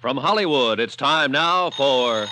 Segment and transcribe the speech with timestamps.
[0.00, 2.26] From Hollywood, it's time now for.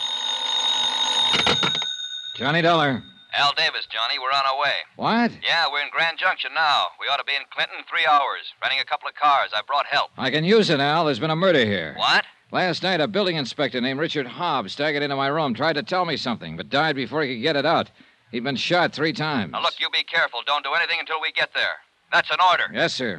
[2.37, 3.03] Johnny Dollar.
[3.35, 4.73] Al Davies, Johnny, we're on our way.
[4.97, 5.33] What?
[5.47, 6.87] Yeah, we're in Grand Junction now.
[6.99, 8.55] We ought to be in Clinton in three hours.
[8.63, 9.51] Renting a couple of cars.
[9.55, 10.11] I brought help.
[10.17, 11.05] I can use it, Al.
[11.05, 11.93] There's been a murder here.
[11.99, 12.25] What?
[12.51, 16.07] Last night, a building inspector named Richard Hobbs staggered into my room, tried to tell
[16.07, 17.91] me something, but died before he could get it out.
[18.31, 19.53] He'd been shot three times.
[19.53, 20.41] Now, look, you be careful.
[20.47, 21.77] Don't do anything until we get there.
[22.11, 22.65] That's an order.
[22.73, 23.19] Yes, sir.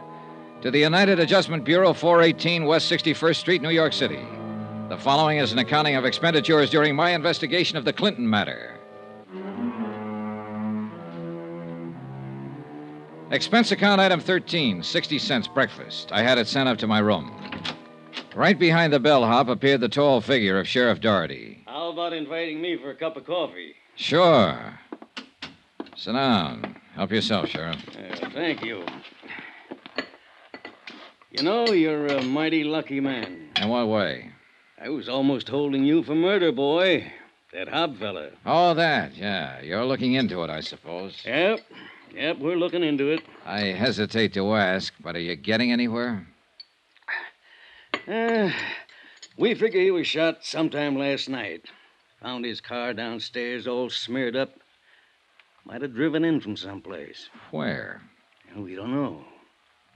[0.61, 4.23] to the United Adjustment Bureau, 418 West 61st Street, New York City.
[4.89, 8.77] The following is an accounting of expenditures during my investigation of the Clinton matter.
[13.31, 16.11] Expense account item 13, 60 cents breakfast.
[16.11, 17.31] I had it sent up to my room.
[18.35, 21.63] Right behind the bellhop appeared the tall figure of Sheriff Doherty.
[21.65, 23.73] How about inviting me for a cup of coffee?
[23.95, 24.79] Sure.
[25.95, 26.75] Sit down.
[26.93, 27.77] Help yourself, Sheriff.
[27.97, 28.85] Uh, thank you.
[31.31, 33.51] You know, you're a mighty lucky man.
[33.55, 34.31] In what way?
[34.77, 37.09] I was almost holding you for murder, boy.
[37.53, 38.31] That fella.
[38.45, 39.61] Oh, that, yeah.
[39.61, 41.21] You're looking into it, I suppose.
[41.25, 41.61] Yep.
[42.13, 43.21] Yep, we're looking into it.
[43.45, 46.27] I hesitate to ask, but are you getting anywhere?
[48.07, 48.49] Uh,
[49.37, 51.65] we figure he was shot sometime last night.
[52.21, 54.49] Found his car downstairs all smeared up.
[55.65, 57.29] Might have driven in from someplace.
[57.51, 58.01] Where?
[58.55, 59.23] We don't know.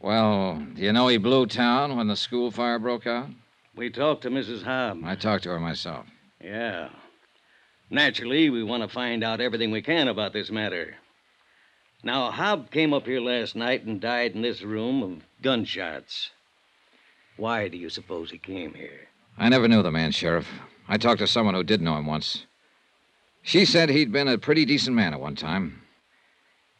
[0.05, 3.27] Well, do you know he blew town when the school fire broke out?
[3.75, 4.63] We talked to Mrs.
[4.63, 5.03] Hobb.
[5.03, 6.05] I talked to her myself.
[6.39, 6.89] Yeah.
[7.89, 10.93] Naturally, we want to find out everything we can about this matter.
[12.03, 16.29] Now, Hobb came up here last night and died in this room of gunshots.
[17.35, 19.07] Why do you suppose he came here?
[19.39, 20.47] I never knew the man, Sheriff.
[20.87, 22.45] I talked to someone who did know him once.
[23.41, 25.81] She said he'd been a pretty decent man at one time.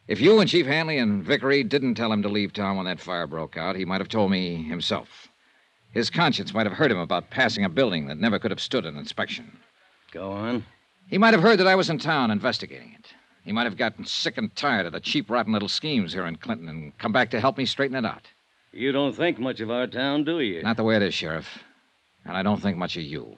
[0.08, 3.00] If you and Chief Hanley and Vickery didn't tell him to leave town when that
[3.00, 5.30] fire broke out, he might have told me himself.
[5.94, 8.86] His conscience might have hurt him about passing a building that never could have stood
[8.86, 9.58] an inspection.
[10.12, 10.64] Go on.
[11.10, 13.08] He might have heard that I was in town investigating it.
[13.44, 16.36] He might have gotten sick and tired of the cheap, rotten little schemes here in
[16.36, 18.28] Clinton and come back to help me straighten it out.
[18.72, 20.62] You don't think much of our town, do you?
[20.62, 21.64] Not the way it is, Sheriff.
[22.26, 23.38] And I don't think much of you.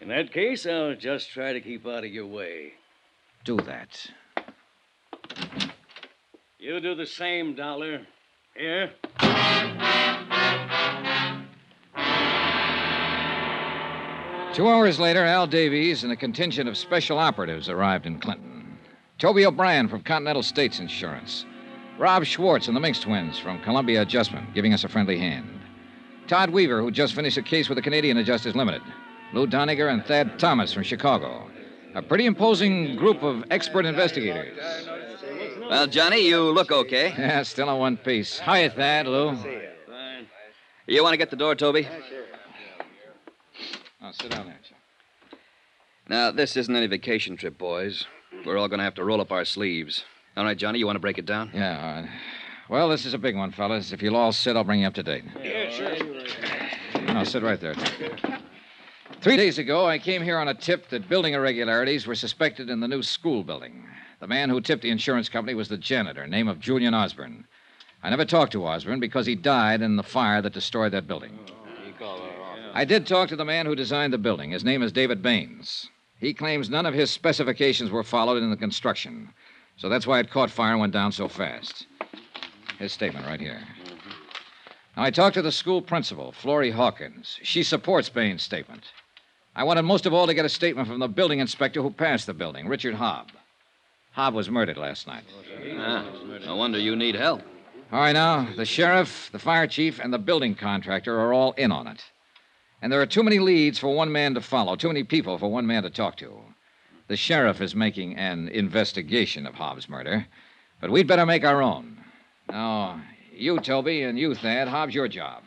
[0.00, 2.72] In that case, I'll just try to keep out of your way.
[3.44, 4.10] Do that.
[6.58, 8.06] You do the same, Dollar.
[8.56, 8.90] Here.
[14.54, 18.78] Two hours later, Al Davies and a contingent of special operatives arrived in Clinton.
[19.18, 21.44] Toby O'Brien from Continental States Insurance.
[21.98, 25.48] Rob Schwartz and the Minx twins from Columbia Adjustment, giving us a friendly hand.
[26.28, 28.82] Todd Weaver, who just finished a case with the Canadian Adjusters Limited.
[29.32, 31.50] Lou Doniger and Thad Thomas from Chicago.
[31.94, 34.58] A pretty imposing group of expert investigators.
[35.68, 37.14] Well, Johnny, you look okay.
[37.18, 38.38] Yeah, still in one piece.
[38.40, 39.36] Hi, Thad, Lou.
[40.86, 41.88] You want to get the door, Toby?
[44.02, 44.58] Oh, sit down there.
[46.08, 48.06] Now, this isn't any vacation trip, boys.
[48.44, 50.04] We're all going to have to roll up our sleeves.
[50.36, 51.50] All right, Johnny, you want to break it down?
[51.54, 52.10] Yeah, all right.
[52.68, 53.92] Well, this is a big one, fellas.
[53.92, 55.24] If you'll all sit, I'll bring you up to date.
[55.42, 57.04] Yeah, sure.
[57.04, 57.74] No, sit right there.
[59.20, 62.80] Three days ago, I came here on a tip that building irregularities were suspected in
[62.80, 63.86] the new school building.
[64.24, 67.46] The man who tipped the insurance company was the janitor, name of Julian Osborne.
[68.02, 71.38] I never talked to Osborne because he died in the fire that destroyed that building.
[72.72, 74.50] I did talk to the man who designed the building.
[74.50, 75.90] His name is David Baines.
[76.18, 79.28] He claims none of his specifications were followed in the construction,
[79.76, 81.86] so that's why it caught fire and went down so fast.
[82.78, 83.60] His statement right here.
[84.96, 87.38] Now, I talked to the school principal, Florrie Hawkins.
[87.42, 88.84] She supports Baines' statement.
[89.54, 92.24] I wanted most of all to get a statement from the building inspector who passed
[92.24, 93.26] the building, Richard Hobb.
[94.16, 95.24] Hobb was murdered last night.
[95.76, 96.04] Ah,
[96.46, 97.42] no wonder you need help.
[97.92, 101.72] All right, now, the sheriff, the fire chief, and the building contractor are all in
[101.72, 102.02] on it.
[102.80, 105.50] And there are too many leads for one man to follow, too many people for
[105.50, 106.32] one man to talk to.
[107.08, 110.26] The sheriff is making an investigation of Hobbs' murder,
[110.80, 111.98] but we'd better make our own.
[112.48, 113.00] Now,
[113.32, 115.42] you, Toby, and you, Thad, Hobbs, your job.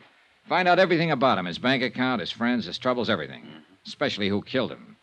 [0.46, 3.46] Find out everything about him his bank account, his friends, his troubles, everything.
[3.86, 4.97] Especially who killed him.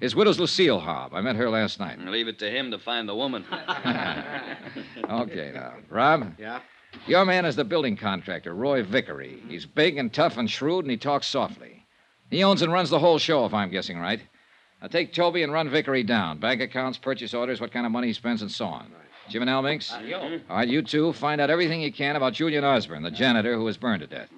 [0.00, 1.12] His widow's Lucille Hobb.
[1.12, 1.98] I met her last night.
[1.98, 3.44] Mm, leave it to him to find the woman.
[5.10, 5.74] okay, now.
[5.88, 6.34] Rob?
[6.38, 6.60] Yeah?
[7.06, 9.38] Your man is the building contractor, Roy Vickery.
[9.38, 9.50] Mm-hmm.
[9.50, 11.86] He's big and tough and shrewd, and he talks softly.
[12.30, 14.20] He owns and runs the whole show, if I'm guessing right.
[14.82, 16.38] Now take Toby and run Vickery down.
[16.38, 18.92] Bank accounts, purchase orders, what kind of money he spends, and so on.
[19.28, 19.90] Jim and Al Minks?
[19.92, 23.54] Uh, All right, you two, find out everything you can about Julian Osborne, the janitor
[23.54, 24.28] who was burned to death.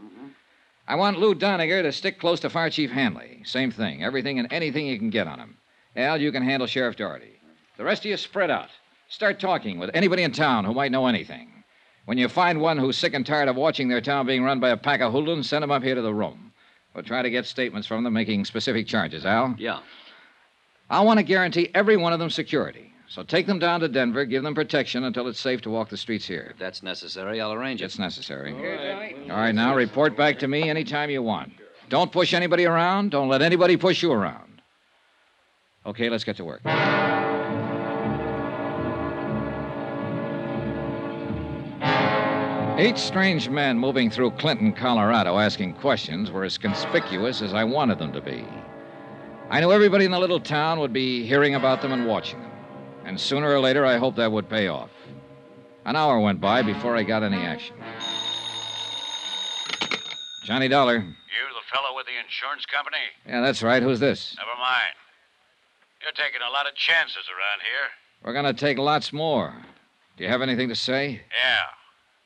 [0.88, 3.42] I want Lou Doniger to stick close to Fire Chief Hanley.
[3.44, 4.04] Same thing.
[4.04, 5.56] Everything and anything you can get on him.
[5.96, 7.40] Al, you can handle Sheriff Doherty.
[7.76, 8.68] The rest of you spread out.
[9.08, 11.48] Start talking with anybody in town who might know anything.
[12.04, 14.70] When you find one who's sick and tired of watching their town being run by
[14.70, 16.52] a pack of hoodlums, send them up here to the room.
[16.94, 19.56] We'll try to get statements from them making specific charges, Al.
[19.58, 19.80] Yeah.
[20.88, 22.92] I want to guarantee every one of them security.
[23.08, 25.96] So take them down to Denver, give them protection until it's safe to walk the
[25.96, 26.48] streets here.
[26.50, 27.86] If that's necessary, I'll arrange it.
[27.86, 28.52] It's necessary.
[28.52, 29.16] All right.
[29.30, 31.52] All right, now report back to me anytime you want.
[31.88, 33.12] Don't push anybody around.
[33.12, 34.60] Don't let anybody push you around.
[35.86, 36.62] Okay, let's get to work.
[42.78, 47.98] Eight strange men moving through Clinton, Colorado, asking questions were as conspicuous as I wanted
[47.98, 48.44] them to be.
[49.48, 52.45] I knew everybody in the little town would be hearing about them and watching them.
[53.06, 54.90] And sooner or later, I hoped that would pay off.
[55.84, 57.76] An hour went by before I got any action.
[60.42, 60.96] Johnny Dollar.
[60.96, 62.98] You the fellow with the insurance company?
[63.24, 63.80] Yeah, that's right.
[63.80, 64.34] Who's this?
[64.36, 64.94] Never mind.
[66.02, 67.88] You're taking a lot of chances around here.
[68.24, 69.54] We're going to take lots more.
[70.16, 71.22] Do you have anything to say?
[71.30, 71.66] Yeah.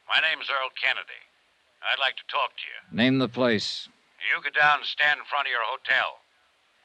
[0.08, 1.20] My name's Earl Kennedy.
[1.84, 2.96] I'd like to talk to you.
[2.96, 3.86] Name the place.
[4.32, 6.24] You go down and stand in front of your hotel.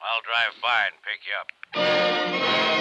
[0.04, 2.75] I'll drive by and pick you up.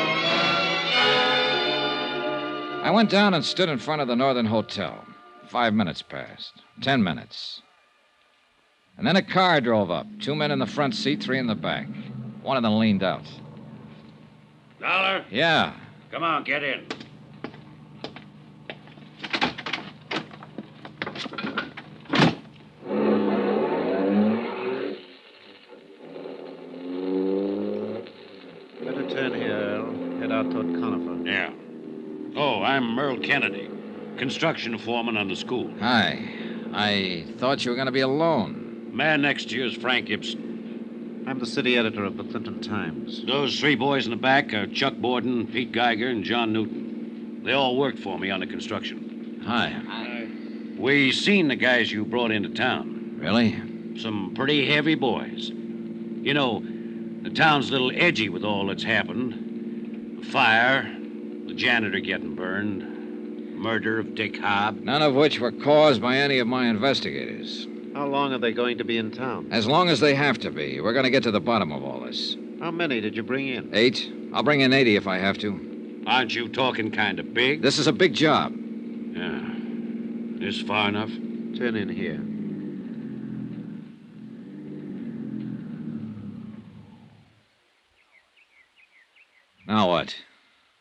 [2.86, 5.04] I went down and stood in front of the Northern Hotel.
[5.50, 6.62] Five minutes passed.
[6.82, 7.64] Ten minutes.
[8.96, 10.06] And then a car drove up.
[10.22, 11.88] Two men in the front seat, three in the back.
[12.44, 13.24] One of them leaned out.
[14.80, 15.74] Dollar, Yeah.
[16.12, 16.86] come on, get in.
[28.84, 30.20] Better turn here, Earl.
[30.20, 31.28] Head out toward Conifer.
[31.28, 31.52] Yeah.
[32.36, 33.70] Oh, I'm Earl Kennedy,
[34.16, 35.70] construction foreman on the school.
[35.82, 36.26] Hi.
[36.74, 38.92] I thought you were going to be alone.
[38.94, 41.26] Man next to you is Frank Gibson.
[41.28, 43.26] I'm the city editor of the Clinton Times.
[43.26, 47.42] Those three boys in the back are Chuck Borden, Pete Geiger, and John Newton.
[47.44, 49.42] They all worked for me on the construction.
[49.46, 50.30] Hi.
[50.78, 53.18] We seen the guys you brought into town.
[53.20, 53.62] Really?
[54.00, 55.50] Some pretty heavy boys.
[55.50, 56.64] You know,
[57.24, 60.22] the town's a little edgy with all that's happened.
[60.22, 60.90] The fire,
[61.48, 62.95] the janitor getting burned,
[63.56, 64.84] murder of Dick Hobb.
[64.84, 67.68] None of which were caused by any of my investigators.
[67.94, 69.48] How long are they going to be in town?
[69.52, 70.82] As long as they have to be.
[70.82, 72.36] We're going to get to the bottom of all this.
[72.60, 73.70] How many did you bring in?
[73.74, 74.12] Eight?
[74.34, 76.04] I'll bring in 80 if I have to.
[76.06, 77.62] Aren't you talking kind of big?
[77.62, 78.54] This is a big job.
[78.54, 79.42] Yeah.
[80.40, 81.10] This far enough?
[81.58, 82.22] Turn in here.
[89.68, 90.16] Now what?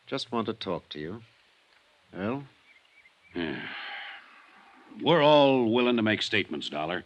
[0.05, 1.21] Just want to talk to you.
[2.15, 2.43] Earl?
[3.35, 3.59] Yeah.
[5.01, 7.03] We're all willing to make statements, Dollar.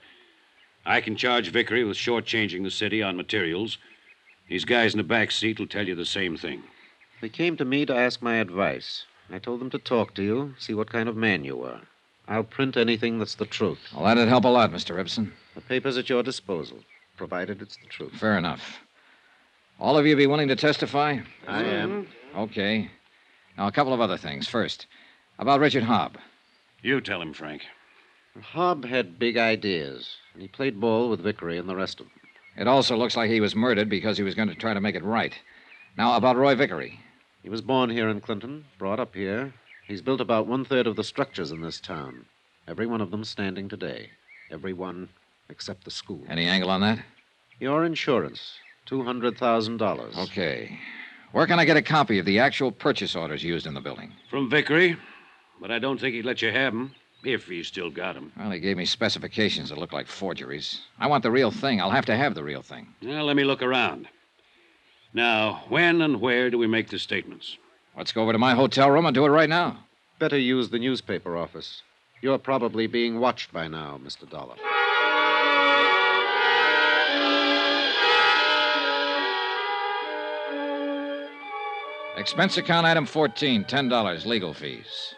[0.85, 3.77] I can charge Vickery with shortchanging the city on materials.
[4.47, 6.63] These guys in the back seat will tell you the same thing.
[7.21, 9.05] They came to me to ask my advice.
[9.31, 11.81] I told them to talk to you, see what kind of man you were.
[12.27, 13.79] I'll print anything that's the truth.
[13.93, 14.95] Well, that'd help a lot, Mr.
[14.95, 15.33] Gibson.
[15.55, 16.79] The paper's at your disposal,
[17.17, 18.13] provided it's the truth.
[18.13, 18.79] Fair enough.
[19.79, 21.19] All of you be willing to testify?
[21.47, 22.07] I am.
[22.35, 22.89] Okay.
[23.57, 24.47] Now, a couple of other things.
[24.47, 24.87] First,
[25.39, 26.15] about Richard Hobb.
[26.81, 27.63] You tell him, Frank.
[28.53, 32.15] Hobb had big ideas, and he played ball with Vickery and the rest of them.
[32.57, 34.95] It also looks like he was murdered because he was going to try to make
[34.95, 35.33] it right.
[35.97, 36.99] Now, about Roy Vickery.
[37.41, 39.53] He was born here in Clinton, brought up here.
[39.87, 42.25] He's built about one third of the structures in this town.
[42.67, 44.09] Every one of them standing today.
[44.51, 45.09] Every one
[45.49, 46.21] except the school.
[46.29, 46.99] Any angle on that?
[47.59, 48.53] Your insurance.
[48.87, 50.17] $200,000.
[50.17, 50.79] Okay.
[51.31, 54.11] Where can I get a copy of the actual purchase orders used in the building?
[54.29, 54.97] From Vickery,
[55.59, 58.31] but I don't think he'd let you have 'em if he's still got 'em.
[58.37, 60.81] Well, he gave me specifications that look like forgeries.
[60.99, 61.81] I want the real thing.
[61.81, 62.93] I'll have to have the real thing.
[63.01, 64.07] Now, let me look around.
[65.13, 67.57] Now, when and where do we make the statements?
[67.97, 69.85] Let's go over to my hotel room and do it right now.
[70.19, 71.81] Better use the newspaper office.
[72.21, 74.29] You're probably being watched by now, Mr.
[74.29, 74.55] Dollar.
[82.17, 85.15] Expense account item 14, $10, legal fees.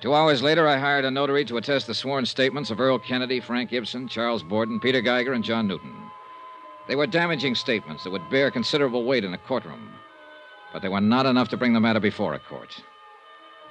[0.00, 3.40] Two hours later, I hired a notary to attest the sworn statements of Earl Kennedy,
[3.40, 5.92] Frank Gibson, Charles Borden, Peter Geiger, and John Newton.
[6.86, 9.90] They were damaging statements that would bear considerable weight in a courtroom,
[10.72, 12.80] but they were not enough to bring the matter before a court.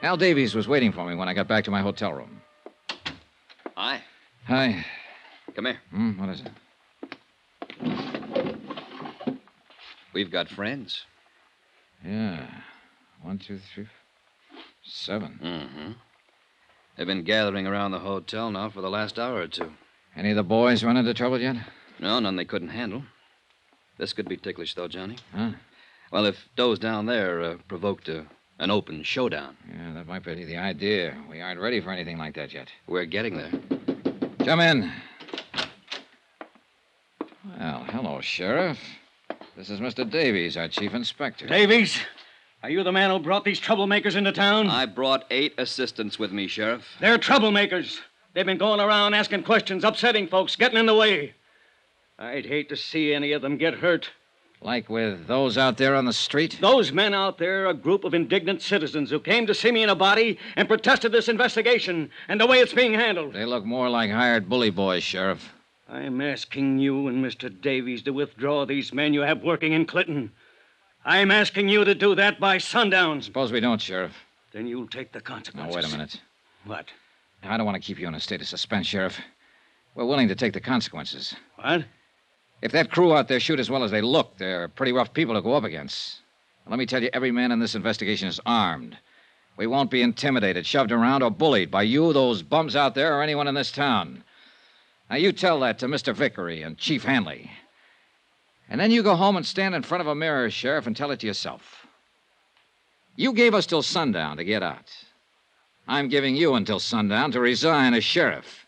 [0.03, 2.41] Al Davies was waiting for me when I got back to my hotel room.
[3.75, 4.01] Hi.
[4.47, 4.85] Hi.
[5.55, 5.79] Come here.
[5.91, 6.51] Hmm, what is it?
[10.13, 11.05] We've got friends.
[12.05, 12.45] Yeah.
[13.21, 13.87] One, two, three,
[14.83, 15.39] seven.
[15.41, 15.91] Mm-hmm.
[16.97, 19.71] They've been gathering around the hotel now for the last hour or two.
[20.15, 21.55] Any of the boys run into trouble yet?
[21.99, 23.03] No, none they couldn't handle.
[23.99, 25.17] This could be ticklish, though, Johnny.
[25.33, 25.51] Huh?
[26.11, 28.25] Well, if those down there uh, provoked a,
[28.59, 31.15] an open showdown, Yeah, that might be the idea.
[31.29, 32.69] We aren't ready for anything like that yet.
[32.87, 33.51] we're getting there.
[34.45, 34.91] Come in.
[37.59, 38.79] Well, hello, Sheriff.
[39.55, 40.09] This is Mr.
[40.09, 41.47] Davies, our chief inspector.
[41.47, 41.99] Davies,
[42.63, 44.67] are you the man who brought these troublemakers into town?
[44.69, 46.85] I brought eight assistants with me, Sheriff.
[46.99, 47.99] They're troublemakers.
[48.33, 51.33] They've been going around asking questions, upsetting folks, getting in the way.
[52.19, 54.09] I'd hate to see any of them get hurt.
[54.59, 56.57] Like with those out there on the street?
[56.59, 59.83] Those men out there are a group of indignant citizens who came to see me
[59.83, 63.33] in a body and protested this investigation and the way it's being handled.
[63.33, 65.53] They look more like hired bully boys, Sheriff.
[65.87, 67.49] I'm asking you and Mr.
[67.61, 70.31] Davies to withdraw these men you have working in Clinton.
[71.07, 73.21] I'm asking you to do that by sundown.
[73.21, 74.11] Suppose we don't, Sheriff.
[74.51, 75.73] Then you'll take the consequences.
[75.73, 76.19] Now, wait a minute.
[76.65, 76.87] What?
[77.43, 79.17] I don't want to keep you in a state of suspense, Sheriff.
[79.95, 81.33] We're willing to take the consequences.
[81.55, 81.85] What?
[82.61, 85.33] If that crew out there shoot as well as they look, they're pretty rough people
[85.35, 86.17] to go up against.
[86.67, 88.97] Let me tell you, every man in this investigation is armed.
[89.55, 93.23] We won't be intimidated, shoved around, or bullied by you, those bums out there, or
[93.23, 94.25] anyone in this town.
[95.09, 96.13] Now, you tell that to Mr.
[96.13, 97.49] Vickery and Chief Hanley.
[98.69, 101.11] And then you go home and stand in front of a mirror, Sheriff, and tell
[101.11, 101.87] it to yourself.
[103.15, 104.91] You gave us till sundown to get out.
[105.87, 108.65] I'm giving you until sundown to resign as sheriff.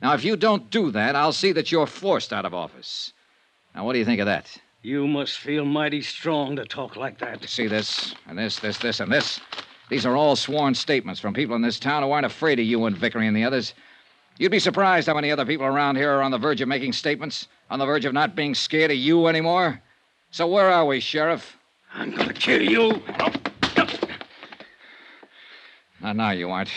[0.00, 3.12] Now, if you don't do that, I'll see that you're forced out of office.
[3.74, 4.56] Now, what do you think of that?
[4.82, 7.46] You must feel mighty strong to talk like that.
[7.48, 9.40] See this, and this, this, this, and this?
[9.90, 12.86] These are all sworn statements from people in this town who aren't afraid of you
[12.86, 13.74] and Vickery and the others.
[14.40, 16.94] You'd be surprised how many other people around here are on the verge of making
[16.94, 19.82] statements, on the verge of not being scared of you anymore.
[20.30, 21.58] So where are we, Sheriff?
[21.92, 23.02] I'm gonna kill you.
[26.00, 26.70] Not now, you aren't.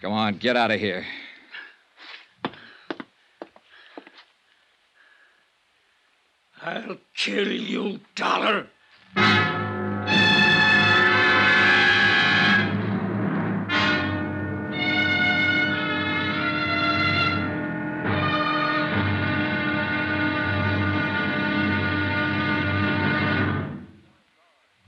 [0.00, 1.06] Go on, get out of here.
[6.62, 8.66] I'll kill you, Dollar.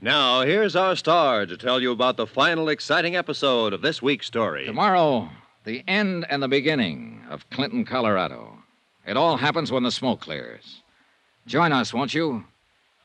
[0.05, 4.27] Now, here's our star to tell you about the final exciting episode of this week's
[4.27, 4.63] story.
[4.63, 5.31] Tomorrow,
[5.63, 8.59] the end and the beginning of Clinton, Colorado.
[9.07, 10.83] It all happens when the smoke clears.
[11.47, 12.45] Join us, won't you?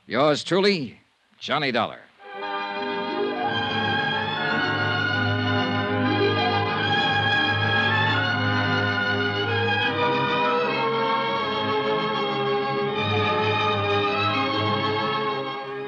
[0.06, 1.00] Yours truly,
[1.38, 2.00] Johnny Dollar.